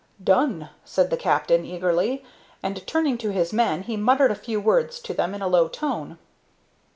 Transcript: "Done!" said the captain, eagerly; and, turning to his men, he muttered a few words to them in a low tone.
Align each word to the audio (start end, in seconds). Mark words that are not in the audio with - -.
"Done!" 0.23 0.69
said 0.83 1.11
the 1.11 1.15
captain, 1.15 1.63
eagerly; 1.63 2.23
and, 2.63 2.87
turning 2.87 3.19
to 3.19 3.29
his 3.29 3.53
men, 3.53 3.83
he 3.83 3.95
muttered 3.97 4.31
a 4.31 4.35
few 4.35 4.59
words 4.59 4.99
to 4.99 5.13
them 5.13 5.35
in 5.35 5.43
a 5.43 5.47
low 5.47 5.67
tone. 5.67 6.17